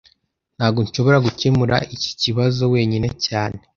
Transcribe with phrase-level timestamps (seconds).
[0.57, 3.59] Ntago nshobora gukemura iki kibazo wenyine cyane